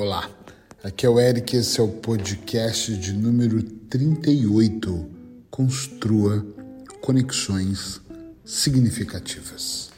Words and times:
Olá, 0.00 0.30
aqui 0.84 1.04
é 1.04 1.08
o 1.08 1.18
Eric, 1.18 1.56
esse 1.56 1.80
é 1.80 1.82
o 1.82 1.88
podcast 1.88 2.96
de 2.96 3.12
número 3.12 3.60
38. 3.60 5.10
Construa 5.50 6.46
conexões 7.00 8.00
significativas. 8.44 9.90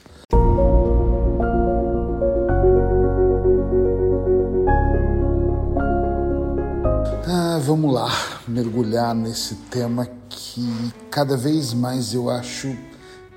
Ah, 7.27 7.61
vamos 7.63 7.93
lá 7.93 8.09
mergulhar 8.49 9.15
nesse 9.15 9.55
tema 9.71 10.09
que 10.31 10.67
cada 11.11 11.37
vez 11.37 11.75
mais 11.75 12.15
eu 12.15 12.31
acho 12.31 12.75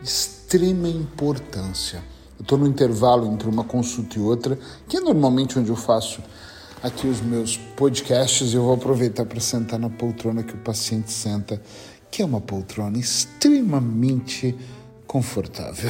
extrema 0.02 0.88
importância. 0.88 2.02
Eu 2.39 2.43
estou 2.43 2.57
no 2.57 2.66
intervalo 2.66 3.27
entre 3.27 3.50
uma 3.50 3.66
consulta 3.66 4.18
e 4.18 4.21
outra, 4.21 4.57
que 4.88 4.95
é 4.95 5.02
normalmente 5.02 5.59
onde 5.59 5.70
eu 5.70 5.75
faço 5.75 6.23
aqui 6.84 7.07
os 7.07 7.21
meus 7.21 7.55
podcasts 7.55 8.51
e 8.51 8.55
eu 8.55 8.64
vou 8.64 8.73
aproveitar 8.73 9.25
para 9.25 9.39
sentar 9.39 9.79
na 9.79 9.89
poltrona 9.89 10.43
que 10.43 10.54
o 10.54 10.57
paciente 10.57 11.14
senta, 11.14 11.61
que 12.11 12.21
é 12.21 12.25
uma 12.25 12.41
poltrona 12.41 13.00
extremamente 13.00 14.54
confortável. 15.07 15.89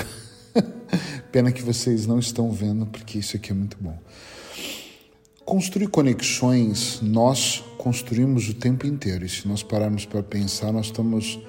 Pena 1.32 1.52
que 1.52 1.64
vocês 1.64 2.06
não 2.06 2.20
estão 2.20 2.52
vendo, 2.52 2.86
porque 2.86 3.18
isso 3.18 3.36
aqui 3.36 3.52
é 3.52 3.56
muito 3.56 3.76
bom. 3.82 3.98
Construir 5.44 5.88
conexões, 5.88 7.00
nós 7.02 7.64
construímos 7.80 8.48
o 8.48 8.54
tempo 8.54 8.86
inteiro. 8.86 9.26
E 9.26 9.30
se 9.30 9.48
nós 9.48 9.64
pararmos 9.64 10.06
para 10.06 10.22
pensar, 10.22 10.72
nós 10.72 10.86
estamos 10.86 11.40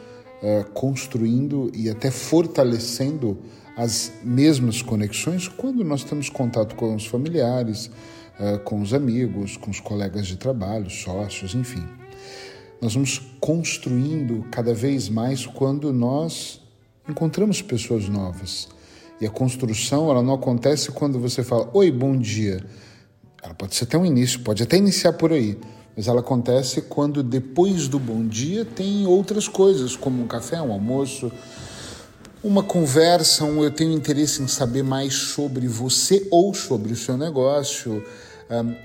uh, 0.42 0.64
construindo 0.72 1.70
e 1.74 1.90
até 1.90 2.10
fortalecendo 2.10 3.38
as 3.76 4.10
mesmas 4.22 4.80
conexões 4.80 5.48
quando 5.48 5.84
nós 5.84 6.02
temos 6.02 6.30
contato 6.30 6.74
com 6.76 6.94
os 6.94 7.06
familiares, 7.06 7.90
com 8.64 8.80
os 8.80 8.92
amigos, 8.92 9.56
com 9.56 9.70
os 9.70 9.80
colegas 9.80 10.26
de 10.26 10.36
trabalho, 10.36 10.90
sócios, 10.90 11.54
enfim. 11.54 11.86
Nós 12.80 12.94
vamos 12.94 13.20
construindo 13.40 14.44
cada 14.50 14.74
vez 14.74 15.08
mais 15.08 15.46
quando 15.46 15.92
nós 15.92 16.60
encontramos 17.08 17.62
pessoas 17.62 18.08
novas. 18.08 18.68
E 19.20 19.26
a 19.26 19.30
construção 19.30 20.10
ela 20.10 20.22
não 20.22 20.34
acontece 20.34 20.90
quando 20.90 21.18
você 21.18 21.42
fala 21.42 21.70
oi, 21.72 21.90
bom 21.90 22.16
dia. 22.16 22.64
Ela 23.42 23.54
pode 23.54 23.74
ser 23.74 23.84
até 23.84 23.96
um 23.96 24.04
início, 24.04 24.40
pode 24.40 24.62
até 24.62 24.76
iniciar 24.76 25.12
por 25.12 25.32
aí, 25.32 25.58
mas 25.96 26.08
ela 26.08 26.20
acontece 26.20 26.82
quando 26.82 27.22
depois 27.22 27.88
do 27.88 27.98
bom 27.98 28.26
dia 28.26 28.64
tem 28.64 29.06
outras 29.06 29.46
coisas, 29.46 29.96
como 29.96 30.22
um 30.22 30.26
café, 30.26 30.60
um 30.60 30.72
almoço, 30.72 31.30
uma 32.42 32.62
conversa, 32.62 33.44
um 33.44 33.62
eu 33.62 33.70
tenho 33.70 33.92
interesse 33.92 34.42
em 34.42 34.48
saber 34.48 34.82
mais 34.82 35.14
sobre 35.14 35.66
você 35.68 36.26
ou 36.30 36.52
sobre 36.52 36.92
o 36.92 36.96
seu 36.96 37.16
negócio 37.16 38.02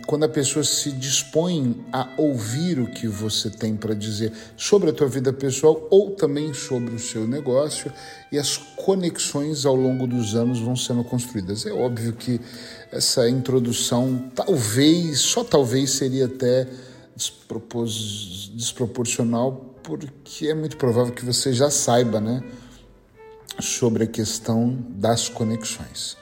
quando 0.06 0.24
a 0.24 0.30
pessoa 0.30 0.64
se 0.64 0.92
dispõe 0.92 1.86
a 1.92 2.10
ouvir 2.18 2.80
o 2.80 2.88
que 2.88 3.08
você 3.08 3.50
tem 3.50 3.76
para 3.76 3.94
dizer 3.94 4.32
sobre 4.56 4.90
a 4.90 4.94
tua 4.94 5.08
vida 5.08 5.34
pessoal 5.34 5.88
ou 5.90 6.12
também 6.12 6.54
sobre 6.54 6.96
o 6.96 7.00
seu 7.00 7.28
negócio 7.28 7.92
e 8.32 8.38
as 8.38 8.58
conexões 8.58 9.66
ao 9.66 9.76
longo 9.76 10.08
dos 10.08 10.36
anos 10.36 10.60
vão 10.60 10.76
sendo 10.76 11.04
construídas. 11.04 11.66
É 11.66 11.74
óbvio 11.74 12.14
que 12.14 12.40
essa 12.92 13.30
introdução 13.30 14.32
talvez, 14.34 15.20
só 15.20 15.44
talvez 15.44 15.92
seria 15.92 16.26
até 16.26 16.68
despropos, 17.16 18.52
desproporcional 18.56 19.70
porque 19.84 20.48
é 20.48 20.54
muito 20.54 20.78
provável 20.78 21.14
que 21.14 21.26
você 21.26 21.52
já 21.52 21.72
saiba, 21.72 22.22
né, 22.22 22.44
sobre 23.60 24.04
a 24.04 24.08
questão 24.08 24.78
das 24.90 25.28
conexões. 25.28 26.16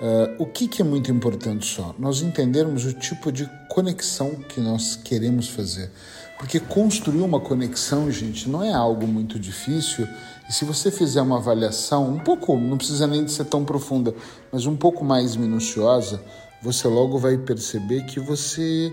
Uh, 0.00 0.42
o 0.42 0.46
que, 0.46 0.68
que 0.68 0.80
é 0.80 0.84
muito 0.84 1.10
importante 1.10 1.66
só? 1.66 1.92
Nós 1.98 2.22
entendermos 2.22 2.84
o 2.84 2.92
tipo 2.92 3.32
de 3.32 3.50
conexão 3.68 4.30
que 4.48 4.60
nós 4.60 4.94
queremos 4.94 5.48
fazer. 5.48 5.90
Porque 6.38 6.60
construir 6.60 7.20
uma 7.20 7.40
conexão, 7.40 8.08
gente, 8.10 8.48
não 8.48 8.62
é 8.62 8.72
algo 8.72 9.08
muito 9.08 9.40
difícil. 9.40 10.06
E 10.48 10.52
se 10.52 10.64
você 10.64 10.92
fizer 10.92 11.20
uma 11.20 11.38
avaliação, 11.38 12.08
um 12.08 12.18
pouco, 12.20 12.56
não 12.56 12.76
precisa 12.76 13.08
nem 13.08 13.24
de 13.24 13.32
ser 13.32 13.46
tão 13.46 13.64
profunda, 13.64 14.14
mas 14.52 14.66
um 14.66 14.76
pouco 14.76 15.04
mais 15.04 15.34
minuciosa, 15.34 16.22
você 16.62 16.86
logo 16.86 17.18
vai 17.18 17.36
perceber 17.36 18.04
que 18.04 18.20
você 18.20 18.92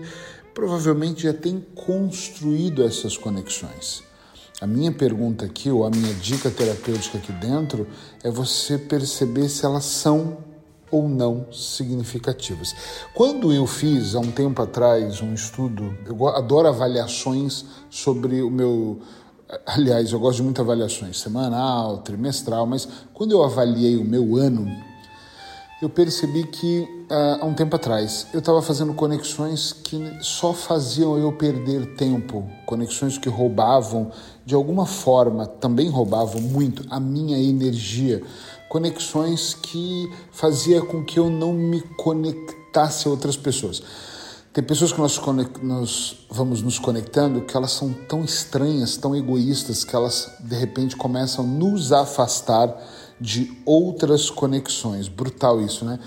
provavelmente 0.52 1.22
já 1.22 1.32
tem 1.32 1.64
construído 1.74 2.82
essas 2.82 3.16
conexões. 3.16 4.02
A 4.60 4.66
minha 4.66 4.90
pergunta 4.90 5.44
aqui, 5.44 5.70
ou 5.70 5.84
a 5.84 5.90
minha 5.90 6.14
dica 6.14 6.50
terapêutica 6.50 7.18
aqui 7.18 7.30
dentro, 7.32 7.86
é 8.24 8.30
você 8.30 8.76
perceber 8.76 9.48
se 9.48 9.64
elas 9.64 9.84
são 9.84 10.38
ou 10.90 11.08
não 11.08 11.46
significativas. 11.52 12.74
Quando 13.14 13.52
eu 13.52 13.66
fiz 13.66 14.14
há 14.14 14.20
um 14.20 14.30
tempo 14.30 14.62
atrás 14.62 15.20
um 15.20 15.34
estudo, 15.34 15.96
eu 16.06 16.28
adoro 16.28 16.68
avaliações 16.68 17.64
sobre 17.90 18.42
o 18.42 18.50
meu. 18.50 19.00
Aliás, 19.64 20.12
eu 20.12 20.18
gosto 20.18 20.38
de 20.38 20.42
muitas 20.42 20.64
avaliações, 20.64 21.20
semanal, 21.20 21.98
trimestral, 21.98 22.66
mas 22.66 22.88
quando 23.14 23.32
eu 23.32 23.44
avaliei 23.44 23.96
o 23.96 24.04
meu 24.04 24.36
ano, 24.36 24.66
eu 25.80 25.90
percebi 25.90 26.44
que 26.44 26.88
há 27.10 27.44
um 27.44 27.52
tempo 27.52 27.76
atrás 27.76 28.26
eu 28.32 28.38
estava 28.38 28.62
fazendo 28.62 28.94
conexões 28.94 29.72
que 29.72 30.00
só 30.20 30.52
faziam 30.52 31.18
eu 31.18 31.32
perder 31.32 31.94
tempo, 31.96 32.48
conexões 32.64 33.18
que 33.18 33.28
roubavam, 33.28 34.10
de 34.44 34.54
alguma 34.54 34.86
forma, 34.86 35.46
também 35.46 35.90
roubavam 35.90 36.40
muito 36.40 36.84
a 36.90 36.98
minha 36.98 37.38
energia 37.38 38.22
conexões 38.68 39.54
que 39.54 40.12
fazia 40.30 40.80
com 40.80 41.04
que 41.04 41.18
eu 41.18 41.30
não 41.30 41.52
me 41.52 41.80
conectasse 41.96 43.06
a 43.06 43.10
outras 43.10 43.36
pessoas. 43.36 43.82
Tem 44.52 44.64
pessoas 44.64 44.90
que 44.90 44.98
nós, 44.98 45.20
nós, 45.62 46.16
vamos 46.30 46.62
nos 46.62 46.78
conectando 46.78 47.42
que 47.42 47.54
elas 47.54 47.72
são 47.72 47.92
tão 47.92 48.24
estranhas, 48.24 48.96
tão 48.96 49.14
egoístas, 49.14 49.84
que 49.84 49.94
elas 49.94 50.32
de 50.40 50.56
repente 50.56 50.96
começam 50.96 51.44
a 51.44 51.46
nos 51.46 51.92
afastar 51.92 52.74
de 53.20 53.54
outras 53.66 54.30
conexões. 54.30 55.08
Brutal 55.08 55.60
isso, 55.60 55.84
né? 55.84 55.98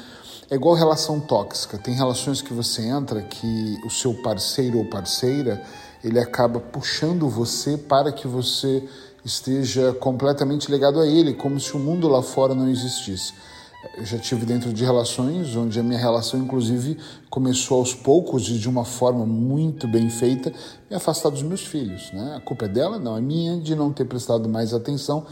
É 0.50 0.56
igual 0.56 0.74
relação 0.74 1.20
tóxica. 1.20 1.78
Tem 1.78 1.94
relações 1.94 2.42
que 2.42 2.52
você 2.52 2.82
entra 2.82 3.22
que 3.22 3.78
o 3.86 3.90
seu 3.92 4.16
parceiro 4.16 4.80
ou 4.80 4.86
parceira 4.86 5.64
ele 6.04 6.20
acaba 6.20 6.60
puxando 6.60 7.30
você 7.30 7.78
para 7.78 8.12
que 8.12 8.28
você 8.28 8.84
esteja 9.24 9.94
completamente 9.94 10.72
ligado 10.72 11.00
a 11.00 11.08
ele, 11.08 11.34
como 11.34 11.60
se 11.60 11.76
o 11.76 11.80
mundo 11.80 12.08
lá 12.08 12.22
fora 12.22 12.54
não 12.54 12.70
existisse. 12.70 13.34
Eu 13.98 14.06
já 14.06 14.18
tive 14.18 14.46
dentro 14.46 14.74
de 14.74 14.84
relações 14.84 15.56
onde 15.56 15.80
a 15.80 15.84
minha 15.84 16.00
relação, 16.00 16.40
inclusive, 16.40 16.98
começou 17.30 17.80
aos 17.80 17.94
poucos 17.94 18.50
e 18.50 18.58
de 18.58 18.68
uma 18.68 18.84
forma 18.84 19.26
muito 19.26 19.88
bem 19.88 20.10
feita, 20.10 20.52
me 20.90 20.96
afastar 20.96 21.30
dos 21.30 21.44
meus 21.44 21.66
filhos. 21.66 22.12
Né? 22.12 22.36
A 22.36 22.42
culpa 22.42 22.66
é 22.66 22.68
dela, 22.68 23.00
não 23.00 23.16
é 23.16 23.22
minha, 23.22 23.60
de 23.60 23.76
não 23.76 23.94
ter 23.94 24.06
prestado 24.06 24.50
mais 24.50 24.74
atenção 24.74 25.26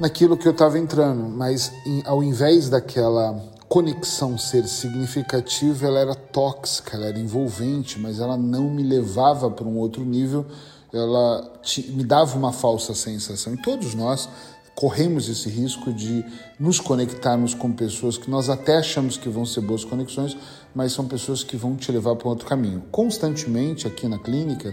naquilo 0.00 0.36
que 0.36 0.48
eu 0.48 0.52
estava 0.52 0.78
entrando. 0.78 1.28
Mas 1.28 1.70
em, 1.84 2.02
ao 2.06 2.22
invés 2.22 2.70
daquela 2.70 3.38
conexão 3.68 4.38
ser 4.38 4.66
significativa, 4.66 5.86
ela 5.86 5.98
era 5.98 6.14
tóxica, 6.14 6.96
ela 6.96 7.06
era 7.06 7.18
envolvente, 7.18 7.98
mas 7.98 8.18
ela 8.18 8.36
não 8.38 8.70
me 8.70 8.82
levava 8.82 9.50
para 9.50 9.68
um 9.68 9.76
outro 9.76 10.02
nível 10.06 10.46
ela 10.92 11.60
te, 11.62 11.82
me 11.90 12.04
dava 12.04 12.36
uma 12.36 12.52
falsa 12.52 12.94
sensação. 12.94 13.54
E 13.54 13.62
todos 13.62 13.94
nós 13.94 14.28
corremos 14.74 15.28
esse 15.28 15.48
risco 15.48 15.92
de 15.92 16.24
nos 16.58 16.78
conectarmos 16.78 17.52
com 17.52 17.72
pessoas 17.72 18.16
que 18.16 18.30
nós 18.30 18.48
até 18.48 18.76
achamos 18.76 19.16
que 19.16 19.28
vão 19.28 19.44
ser 19.44 19.60
boas 19.60 19.84
conexões, 19.84 20.36
mas 20.72 20.92
são 20.92 21.06
pessoas 21.06 21.42
que 21.42 21.56
vão 21.56 21.74
te 21.74 21.90
levar 21.90 22.14
para 22.14 22.28
outro 22.28 22.46
caminho. 22.46 22.84
Constantemente 22.92 23.88
aqui 23.88 24.06
na 24.06 24.18
clínica, 24.18 24.72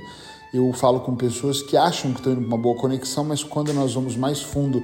eu 0.53 0.72
falo 0.74 1.00
com 1.00 1.16
pessoas 1.16 1.64
que 1.64 1.76
acham 1.76 2.12
que 2.14 2.20
estão 2.20 2.34
indo 2.34 2.42
para 2.42 2.50
uma 2.50 2.58
boa 2.58 2.78
conexão, 2.80 3.24
mas 3.24 3.44
quando 3.44 3.74
nós 3.74 3.96
vamos 3.96 4.16
mais 4.16 4.42
fundo 4.42 4.84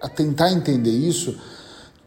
a 0.00 0.08
tentar 0.08 0.52
entender 0.52 0.92
isso, 0.92 1.36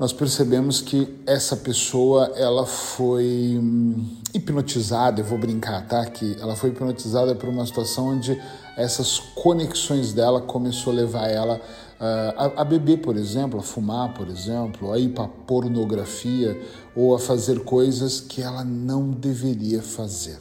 nós 0.01 0.11
percebemos 0.11 0.81
que 0.81 1.07
essa 1.27 1.55
pessoa 1.55 2.31
ela 2.35 2.65
foi 2.65 3.59
hum, 3.61 4.17
hipnotizada, 4.33 5.21
eu 5.21 5.25
vou 5.25 5.37
brincar, 5.37 5.87
tá? 5.87 6.03
Que 6.07 6.35
ela 6.41 6.55
foi 6.55 6.71
hipnotizada 6.71 7.35
por 7.35 7.47
uma 7.47 7.63
situação 7.67 8.07
onde 8.07 8.35
essas 8.75 9.19
conexões 9.19 10.11
dela 10.11 10.41
começou 10.41 10.91
a 10.91 10.95
levar 10.95 11.27
ela 11.27 11.57
uh, 11.57 12.55
a, 12.57 12.61
a, 12.61 12.65
beber, 12.65 12.97
por 12.97 13.15
exemplo, 13.15 13.59
a 13.59 13.61
fumar, 13.61 14.11
por 14.15 14.27
exemplo, 14.27 14.91
a 14.91 14.97
ir 14.97 15.09
para 15.09 15.27
pornografia 15.27 16.59
ou 16.95 17.13
a 17.13 17.19
fazer 17.19 17.59
coisas 17.59 18.19
que 18.19 18.41
ela 18.41 18.63
não 18.63 19.11
deveria 19.11 19.83
fazer. 19.83 20.39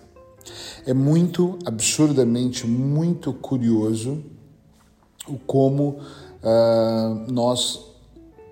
É 0.87 0.95
muito 0.95 1.59
absurdamente 1.67 2.67
muito 2.67 3.31
curioso 3.35 4.25
o 5.29 5.39
como 5.39 5.99
uh, 6.43 7.31
nós 7.31 7.90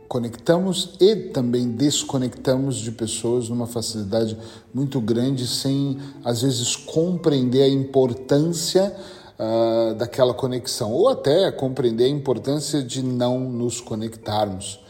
conectamos 0.09 0.95
e 0.99 1.15
também 1.15 1.69
desconectamos 1.71 2.77
de 2.77 2.91
pessoas 2.91 3.49
numa 3.49 3.67
facilidade 3.67 4.37
muito 4.73 5.01
grande, 5.01 5.47
sem 5.47 5.99
às 6.25 6.43
vezes 6.43 6.75
compreender 6.75 7.63
a 7.63 7.69
importância 7.69 8.97
uh, 9.39 9.95
daquela 9.95 10.33
conexão, 10.33 10.93
ou 10.93 11.09
até 11.09 11.53
compreender 11.53 12.05
a 12.05 12.09
importância 12.09 12.83
de 12.83 13.03
não 13.03 13.39
nos 13.39 13.81
conectarmos. 13.81 14.81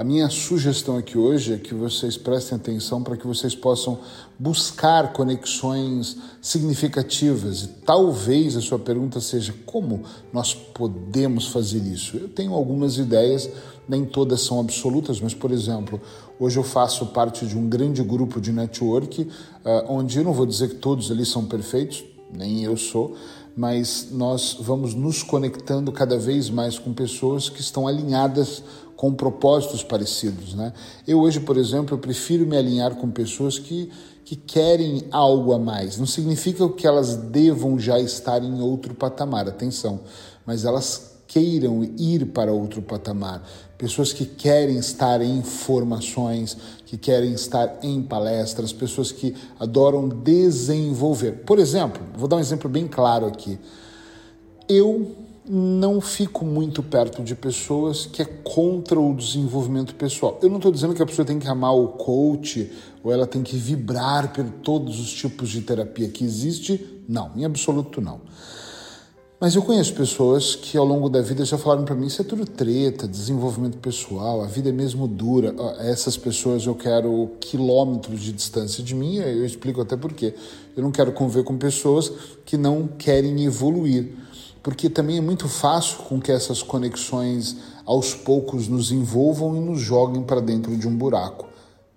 A 0.00 0.04
minha 0.04 0.30
sugestão 0.30 0.96
aqui 0.96 1.18
hoje 1.18 1.52
é 1.52 1.58
que 1.58 1.74
vocês 1.74 2.16
prestem 2.16 2.56
atenção 2.56 3.02
para 3.02 3.18
que 3.18 3.26
vocês 3.26 3.54
possam 3.54 3.98
buscar 4.38 5.12
conexões 5.12 6.16
significativas. 6.40 7.64
E 7.64 7.68
talvez 7.84 8.56
a 8.56 8.62
sua 8.62 8.78
pergunta 8.78 9.20
seja 9.20 9.54
como 9.66 10.02
nós 10.32 10.54
podemos 10.54 11.48
fazer 11.48 11.80
isso. 11.80 12.16
Eu 12.16 12.28
tenho 12.28 12.54
algumas 12.54 12.96
ideias, 12.96 13.50
nem 13.86 14.06
todas 14.06 14.40
são 14.40 14.58
absolutas, 14.58 15.20
mas, 15.20 15.34
por 15.34 15.50
exemplo, 15.50 16.00
hoje 16.38 16.56
eu 16.56 16.64
faço 16.64 17.04
parte 17.08 17.44
de 17.44 17.54
um 17.58 17.68
grande 17.68 18.02
grupo 18.02 18.40
de 18.40 18.52
network, 18.52 19.28
ah, 19.62 19.84
onde 19.86 20.16
eu 20.16 20.24
não 20.24 20.32
vou 20.32 20.46
dizer 20.46 20.70
que 20.70 20.76
todos 20.76 21.10
ali 21.10 21.26
são 21.26 21.44
perfeitos, 21.44 22.02
nem 22.32 22.62
eu 22.62 22.76
sou, 22.76 23.16
mas 23.56 24.08
nós 24.10 24.56
vamos 24.60 24.94
nos 24.94 25.22
conectando 25.22 25.92
cada 25.92 26.18
vez 26.18 26.48
mais 26.48 26.78
com 26.78 26.92
pessoas 26.92 27.48
que 27.48 27.60
estão 27.60 27.86
alinhadas 27.86 28.62
com 28.96 29.12
propósitos 29.12 29.82
parecidos. 29.82 30.54
Né? 30.54 30.72
Eu 31.06 31.20
hoje, 31.20 31.40
por 31.40 31.56
exemplo, 31.56 31.94
eu 31.94 31.98
prefiro 31.98 32.46
me 32.46 32.56
alinhar 32.56 32.94
com 32.96 33.10
pessoas 33.10 33.58
que, 33.58 33.90
que 34.24 34.36
querem 34.36 35.04
algo 35.10 35.52
a 35.52 35.58
mais. 35.58 35.98
Não 35.98 36.06
significa 36.06 36.68
que 36.68 36.86
elas 36.86 37.16
devam 37.16 37.78
já 37.78 37.98
estar 37.98 38.42
em 38.44 38.60
outro 38.60 38.94
patamar, 38.94 39.48
atenção, 39.48 40.00
mas 40.44 40.64
elas 40.64 41.19
queiram 41.30 41.84
ir 41.96 42.26
para 42.26 42.52
outro 42.52 42.82
patamar. 42.82 43.48
Pessoas 43.78 44.12
que 44.12 44.26
querem 44.26 44.78
estar 44.78 45.22
em 45.22 45.42
formações, 45.44 46.56
que 46.84 46.98
querem 46.98 47.32
estar 47.32 47.78
em 47.84 48.02
palestras, 48.02 48.72
pessoas 48.72 49.12
que 49.12 49.36
adoram 49.58 50.08
desenvolver. 50.08 51.44
Por 51.46 51.60
exemplo, 51.60 52.02
vou 52.16 52.26
dar 52.26 52.34
um 52.34 52.40
exemplo 52.40 52.68
bem 52.68 52.88
claro 52.88 53.26
aqui. 53.26 53.60
Eu 54.68 55.14
não 55.48 56.00
fico 56.00 56.44
muito 56.44 56.82
perto 56.82 57.22
de 57.22 57.36
pessoas 57.36 58.06
que 58.06 58.22
é 58.22 58.24
contra 58.24 58.98
o 58.98 59.14
desenvolvimento 59.14 59.94
pessoal. 59.94 60.36
Eu 60.42 60.48
não 60.48 60.56
estou 60.56 60.72
dizendo 60.72 60.94
que 60.94 61.02
a 61.02 61.06
pessoa 61.06 61.24
tem 61.24 61.38
que 61.38 61.46
amar 61.46 61.76
o 61.76 61.88
coach 61.88 62.72
ou 63.04 63.12
ela 63.12 63.26
tem 63.26 63.44
que 63.44 63.56
vibrar 63.56 64.32
por 64.32 64.44
todos 64.64 64.98
os 64.98 65.12
tipos 65.12 65.48
de 65.48 65.60
terapia 65.60 66.08
que 66.08 66.24
existe. 66.24 67.02
Não, 67.08 67.30
em 67.36 67.44
absoluto 67.44 68.00
não. 68.00 68.20
Mas 69.40 69.54
eu 69.54 69.62
conheço 69.62 69.94
pessoas 69.94 70.54
que 70.54 70.76
ao 70.76 70.84
longo 70.84 71.08
da 71.08 71.22
vida 71.22 71.44
já 71.46 71.56
falaram 71.56 71.84
para 71.84 71.94
mim: 71.94 72.06
isso 72.06 72.20
é 72.20 72.24
tudo 72.24 72.44
treta, 72.44 73.08
desenvolvimento 73.08 73.78
pessoal, 73.78 74.42
a 74.42 74.46
vida 74.46 74.68
é 74.68 74.72
mesmo 74.72 75.08
dura. 75.08 75.54
Essas 75.78 76.16
pessoas 76.18 76.66
eu 76.66 76.74
quero 76.74 77.30
quilômetros 77.40 78.20
de 78.20 78.32
distância 78.32 78.84
de 78.84 78.94
mim, 78.94 79.16
eu 79.16 79.46
explico 79.46 79.80
até 79.80 79.96
por 79.96 80.12
quê. 80.12 80.34
Eu 80.76 80.82
não 80.82 80.92
quero 80.92 81.10
conviver 81.12 81.42
com 81.42 81.56
pessoas 81.56 82.12
que 82.44 82.58
não 82.58 82.86
querem 82.86 83.42
evoluir 83.44 84.12
porque 84.62 84.90
também 84.90 85.16
é 85.16 85.20
muito 85.20 85.48
fácil 85.48 85.98
com 86.04 86.20
que 86.20 86.30
essas 86.30 86.62
conexões 86.62 87.56
aos 87.84 88.14
poucos 88.14 88.68
nos 88.68 88.92
envolvam 88.92 89.56
e 89.56 89.60
nos 89.60 89.80
joguem 89.80 90.22
para 90.22 90.40
dentro 90.40 90.76
de 90.76 90.86
um 90.86 90.94
buraco. 90.94 91.48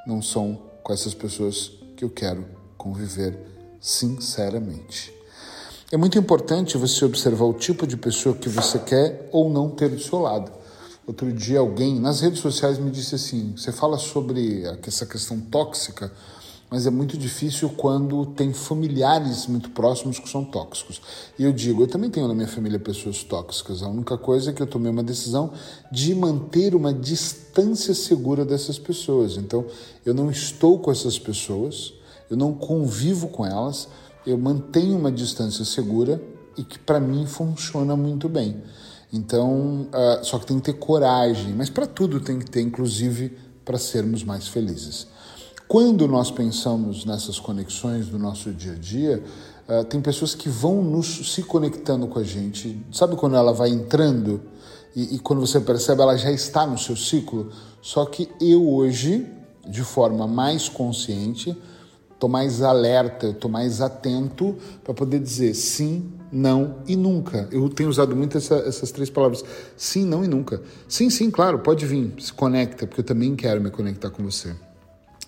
Não 0.07 0.21
são 0.21 0.61
com 0.81 0.93
essas 0.93 1.13
pessoas 1.13 1.71
que 1.97 2.05
eu 2.05 2.09
quero 2.09 2.45
conviver 2.77 3.37
sinceramente. 3.81 5.13
É 5.93 5.97
muito 5.97 6.17
importante 6.17 6.75
você 6.75 7.05
observar 7.05 7.45
o 7.45 7.53
tipo 7.53 7.85
de 7.85 7.95
pessoa 7.95 8.33
que 8.33 8.49
você 8.49 8.79
quer 8.79 9.29
ou 9.31 9.47
não 9.47 9.69
ter 9.69 9.89
do 9.89 9.99
seu 9.99 10.17
lado. 10.17 10.51
Outro 11.05 11.31
dia 11.31 11.59
alguém 11.59 11.99
nas 11.99 12.19
redes 12.19 12.39
sociais 12.39 12.79
me 12.79 12.89
disse 12.89 13.13
assim: 13.13 13.53
você 13.55 13.71
fala 13.71 13.99
sobre 13.99 14.63
essa 14.87 15.05
questão 15.05 15.39
tóxica 15.39 16.11
mas 16.67 16.87
é 16.87 16.89
muito 16.89 17.15
difícil 17.15 17.69
quando 17.77 18.25
tem 18.25 18.51
familiares 18.51 19.45
muito 19.45 19.69
próximos 19.69 20.17
que 20.17 20.27
são 20.27 20.43
tóxicos. 20.43 20.99
E 21.37 21.43
eu 21.43 21.53
digo, 21.53 21.83
eu 21.83 21.87
também 21.87 22.09
tenho 22.09 22.27
na 22.27 22.33
minha 22.33 22.47
família 22.47 22.79
pessoas 22.79 23.21
tóxicas. 23.21 23.83
A 23.83 23.87
única 23.87 24.17
coisa 24.17 24.49
é 24.49 24.53
que 24.53 24.63
eu 24.63 24.65
tomei 24.65 24.91
uma 24.91 25.03
decisão 25.03 25.53
de 25.91 26.15
manter 26.15 26.73
uma 26.73 26.91
distância 26.91 27.93
segura 27.93 28.43
dessas 28.43 28.79
pessoas. 28.79 29.37
Então, 29.37 29.63
eu 30.03 30.15
não 30.15 30.31
estou 30.31 30.79
com 30.79 30.89
essas 30.89 31.19
pessoas, 31.19 31.93
eu 32.27 32.35
não 32.35 32.55
convivo 32.55 33.27
com 33.27 33.45
elas, 33.45 33.87
eu 34.25 34.37
mantenho 34.37 34.97
uma 34.97 35.11
distância 35.11 35.65
segura 35.65 36.21
e 36.57 36.63
que 36.63 36.79
para 36.79 36.99
mim 36.99 37.25
funciona 37.25 37.95
muito 37.95 38.29
bem. 38.29 38.61
Então, 39.11 39.87
uh, 39.89 40.25
só 40.25 40.39
que 40.39 40.47
tem 40.47 40.57
que 40.57 40.71
ter 40.71 40.73
coragem, 40.73 41.53
mas 41.53 41.69
para 41.69 41.85
tudo 41.85 42.19
tem 42.19 42.39
que 42.39 42.49
ter, 42.49 42.61
inclusive 42.61 43.37
para 43.63 43.77
sermos 43.77 44.23
mais 44.23 44.47
felizes. 44.47 45.07
Quando 45.67 46.07
nós 46.07 46.31
pensamos 46.31 47.05
nessas 47.05 47.39
conexões 47.39 48.07
do 48.07 48.17
nosso 48.17 48.51
dia 48.51 48.73
a 48.73 48.75
dia, 48.75 49.23
uh, 49.67 49.83
tem 49.85 50.01
pessoas 50.01 50.33
que 50.33 50.49
vão 50.49 50.81
nos 50.81 51.33
se 51.33 51.43
conectando 51.43 52.07
com 52.07 52.19
a 52.19 52.23
gente. 52.23 52.83
Sabe 52.91 53.15
quando 53.15 53.35
ela 53.35 53.53
vai 53.53 53.69
entrando 53.69 54.41
e, 54.95 55.15
e 55.15 55.19
quando 55.19 55.39
você 55.39 55.59
percebe 55.59 56.01
ela 56.01 56.17
já 56.17 56.31
está 56.31 56.65
no 56.65 56.77
seu 56.77 56.95
ciclo? 56.95 57.51
Só 57.81 58.05
que 58.05 58.29
eu 58.41 58.67
hoje, 58.67 59.27
de 59.67 59.83
forma 59.83 60.25
mais 60.27 60.67
consciente, 60.67 61.55
estou 62.13 62.29
mais 62.29 62.61
alerta, 62.61 63.27
estou 63.27 63.49
mais 63.49 63.81
atento 63.81 64.55
para 64.83 64.93
poder 64.93 65.19
dizer 65.19 65.53
sim, 65.53 66.11
não 66.31 66.77
e 66.87 66.95
nunca. 66.95 67.47
Eu 67.51 67.69
tenho 67.69 67.89
usado 67.89 68.15
muito 68.15 68.37
essa, 68.37 68.55
essas 68.55 68.91
três 68.91 69.09
palavras: 69.09 69.43
sim, 69.75 70.05
não 70.05 70.23
e 70.23 70.27
nunca. 70.27 70.61
Sim, 70.87 71.09
sim, 71.09 71.29
claro, 71.29 71.59
pode 71.59 71.85
vir, 71.85 72.13
se 72.19 72.31
conecta, 72.33 72.87
porque 72.87 73.01
eu 73.01 73.05
também 73.05 73.35
quero 73.35 73.61
me 73.61 73.69
conectar 73.69 74.09
com 74.09 74.23
você. 74.23 74.53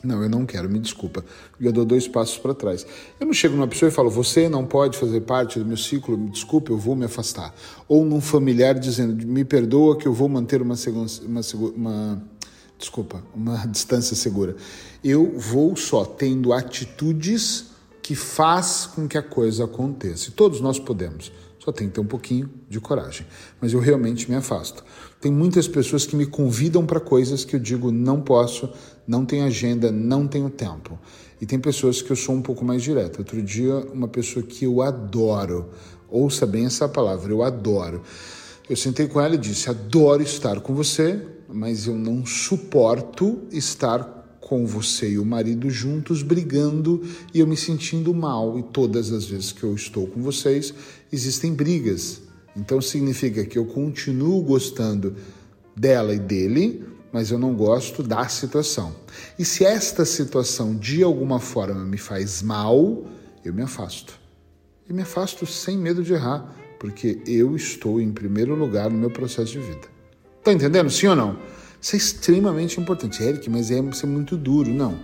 Não, 0.05 0.21
eu 0.21 0.29
não 0.29 0.45
quero, 0.45 0.69
me 0.69 0.79
desculpa. 0.79 1.25
Eu 1.59 1.71
dou 1.71 1.83
dois 1.83 2.07
passos 2.07 2.37
para 2.37 2.53
trás. 2.53 2.85
Eu 3.19 3.25
não 3.25 3.33
chego 3.33 3.55
numa 3.55 3.67
pessoa 3.67 3.89
e 3.89 3.91
falo, 3.91 4.09
você 4.09 4.47
não 4.47 4.63
pode 4.63 4.97
fazer 4.97 5.21
parte 5.21 5.57
do 5.57 5.65
meu 5.65 5.77
ciclo, 5.77 6.15
me 6.15 6.29
desculpe, 6.29 6.69
eu 6.69 6.77
vou 6.77 6.95
me 6.95 7.05
afastar. 7.05 7.53
Ou 7.87 8.05
num 8.05 8.21
familiar 8.21 8.75
dizendo, 8.75 9.25
me 9.25 9.43
perdoa 9.43 9.97
que 9.97 10.07
eu 10.07 10.13
vou 10.13 10.29
manter 10.29 10.61
uma, 10.61 10.75
uma, 11.25 11.41
uma 11.75 12.23
desculpa, 12.77 13.23
uma 13.33 13.65
distância 13.67 14.15
segura. 14.15 14.55
Eu 15.03 15.37
vou 15.37 15.75
só 15.75 16.05
tendo 16.05 16.53
atitudes 16.53 17.65
que 18.01 18.15
faz 18.15 18.85
com 18.85 19.07
que 19.07 19.17
a 19.17 19.23
coisa 19.23 19.65
aconteça. 19.65 20.29
E 20.29 20.31
todos 20.31 20.61
nós 20.61 20.77
podemos. 20.77 21.31
Só 21.59 21.71
tem 21.71 21.87
que 21.87 21.95
ter 21.95 22.01
um 22.01 22.05
pouquinho 22.05 22.47
de 22.69 22.79
coragem. 22.79 23.25
Mas 23.59 23.73
eu 23.73 23.79
realmente 23.79 24.29
me 24.29 24.35
afasto. 24.35 24.83
Tem 25.19 25.31
muitas 25.31 25.67
pessoas 25.67 26.05
que 26.05 26.15
me 26.15 26.27
convidam 26.27 26.85
para 26.85 26.99
coisas 26.99 27.43
que 27.43 27.55
eu 27.55 27.59
digo 27.59 27.91
não 27.91 28.21
posso, 28.21 28.69
não 29.07 29.25
tenho 29.25 29.43
agenda, 29.43 29.91
não 29.91 30.27
tenho 30.27 30.47
tempo. 30.51 30.99
E 31.41 31.45
tem 31.47 31.59
pessoas 31.59 32.03
que 32.03 32.11
eu 32.11 32.15
sou 32.15 32.35
um 32.35 32.41
pouco 32.43 32.63
mais 32.63 32.83
direto. 32.83 33.17
Outro 33.17 33.41
dia, 33.41 33.77
uma 33.91 34.07
pessoa 34.07 34.45
que 34.45 34.65
eu 34.65 34.83
adoro, 34.83 35.71
ouça 36.07 36.45
bem 36.45 36.67
essa 36.67 36.87
palavra, 36.87 37.31
eu 37.31 37.41
adoro. 37.41 38.03
Eu 38.69 38.75
sentei 38.75 39.07
com 39.07 39.19
ela 39.19 39.33
e 39.33 39.39
disse: 39.39 39.67
adoro 39.67 40.21
estar 40.21 40.59
com 40.59 40.75
você, 40.75 41.19
mas 41.47 41.87
eu 41.87 41.95
não 41.95 42.25
suporto 42.25 43.41
estar 43.51 44.15
com 44.45 44.65
você 44.65 45.11
e 45.11 45.17
o 45.17 45.25
marido 45.25 45.71
juntos 45.71 46.21
brigando 46.21 47.01
e 47.33 47.39
eu 47.39 47.47
me 47.47 47.57
sentindo 47.57 48.13
mal. 48.13 48.59
E 48.59 48.63
todas 48.63 49.11
as 49.11 49.25
vezes 49.25 49.51
que 49.51 49.63
eu 49.63 49.73
estou 49.73 50.05
com 50.07 50.21
vocês, 50.21 50.73
existem 51.11 51.53
brigas. 51.53 52.21
Então 52.55 52.79
significa 52.79 53.43
que 53.43 53.57
eu 53.57 53.65
continuo 53.65 54.41
gostando 54.43 55.15
dela 55.75 56.13
e 56.13 56.19
dele, 56.19 56.83
mas 57.11 57.31
eu 57.31 57.39
não 57.39 57.55
gosto 57.55 58.03
da 58.03 58.27
situação. 58.27 58.95
E 59.37 59.43
se 59.43 59.65
esta 59.65 60.05
situação 60.05 60.75
de 60.75 61.01
alguma 61.01 61.39
forma 61.39 61.83
me 61.83 61.97
faz 61.97 62.41
mal, 62.41 63.03
eu 63.43 63.53
me 63.53 63.63
afasto. 63.63 64.19
E 64.87 64.93
me 64.93 65.01
afasto 65.01 65.45
sem 65.47 65.75
medo 65.75 66.03
de 66.03 66.13
errar, 66.13 66.55
porque 66.79 67.19
eu 67.25 67.55
estou 67.55 67.99
em 67.99 68.11
primeiro 68.11 68.53
lugar 68.53 68.91
no 68.91 68.97
meu 68.97 69.09
processo 69.09 69.53
de 69.53 69.59
vida. 69.59 69.94
Tá 70.45 70.53
entendendo? 70.53 70.91
Sim 70.91 71.07
ou 71.07 71.15
não? 71.15 71.37
Isso 71.81 71.95
é 71.95 71.97
extremamente 71.97 72.79
importante. 72.79 73.23
Eric, 73.23 73.49
mas 73.49 73.71
é 73.71 73.81
ser 73.93 74.05
muito 74.05 74.37
duro. 74.37 74.69
Não. 74.69 74.99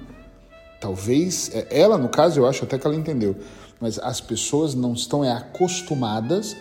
Talvez, 0.80 1.50
é, 1.52 1.68
ela 1.72 1.98
no 1.98 2.10
caso, 2.10 2.40
eu 2.40 2.48
acho 2.48 2.64
até 2.64 2.78
que 2.78 2.86
ela 2.86 2.96
entendeu, 2.96 3.36
mas 3.80 3.98
as 3.98 4.22
pessoas 4.22 4.76
não 4.76 4.94
estão 4.94 5.26
é, 5.26 5.32
acostumadas 5.32 6.56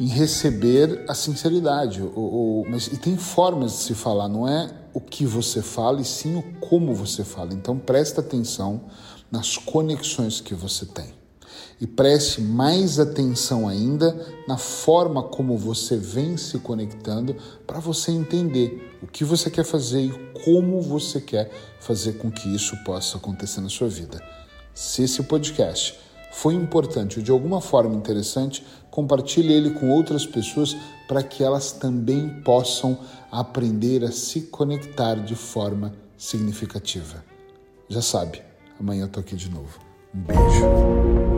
em 0.00 0.08
receber 0.08 1.04
a 1.08 1.14
sinceridade. 1.14 2.02
Ou, 2.02 2.34
ou, 2.34 2.66
mas, 2.68 2.88
e 2.88 2.96
tem 2.96 3.16
formas 3.16 3.70
de 3.70 3.78
se 3.78 3.94
falar, 3.94 4.28
não 4.28 4.48
é 4.48 4.68
o 4.92 5.00
que 5.00 5.24
você 5.24 5.62
fala, 5.62 6.00
e 6.00 6.04
sim 6.04 6.36
o 6.36 6.42
como 6.58 6.92
você 6.92 7.22
fala. 7.22 7.54
Então 7.54 7.78
presta 7.78 8.20
atenção 8.20 8.80
nas 9.30 9.56
conexões 9.56 10.40
que 10.40 10.56
você 10.56 10.84
tem 10.86 11.21
e 11.80 11.86
preste 11.86 12.40
mais 12.40 12.98
atenção 12.98 13.68
ainda 13.68 14.14
na 14.46 14.56
forma 14.56 15.22
como 15.22 15.56
você 15.56 15.96
vem 15.96 16.36
se 16.36 16.58
conectando 16.58 17.36
para 17.66 17.80
você 17.80 18.10
entender 18.10 18.96
o 19.02 19.06
que 19.06 19.24
você 19.24 19.50
quer 19.50 19.64
fazer 19.64 20.02
e 20.02 20.32
como 20.44 20.80
você 20.80 21.20
quer 21.20 21.50
fazer 21.80 22.14
com 22.14 22.30
que 22.30 22.54
isso 22.54 22.76
possa 22.84 23.16
acontecer 23.16 23.60
na 23.60 23.68
sua 23.68 23.88
vida. 23.88 24.22
Se 24.74 25.02
esse 25.02 25.22
podcast 25.22 25.98
foi 26.32 26.54
importante 26.54 27.18
ou 27.18 27.24
de 27.24 27.30
alguma 27.30 27.60
forma 27.60 27.94
interessante, 27.94 28.64
compartilhe 28.90 29.52
ele 29.52 29.70
com 29.70 29.90
outras 29.90 30.24
pessoas 30.24 30.76
para 31.06 31.22
que 31.22 31.44
elas 31.44 31.72
também 31.72 32.28
possam 32.42 32.98
aprender 33.30 34.04
a 34.04 34.10
se 34.10 34.42
conectar 34.42 35.16
de 35.16 35.34
forma 35.34 35.94
significativa. 36.16 37.24
Já 37.88 38.00
sabe, 38.00 38.42
amanhã 38.80 39.04
eu 39.04 39.08
tô 39.08 39.20
aqui 39.20 39.36
de 39.36 39.50
novo. 39.50 39.78
Um 40.14 40.20
beijo. 40.20 41.31